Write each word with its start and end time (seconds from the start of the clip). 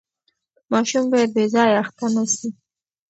ماشوم 0.71 1.05
باید 1.11 1.29
بې 1.35 1.45
ځایه 1.53 1.75
اخته 1.83 2.05
نه 2.15 2.23
سي. 2.33 2.49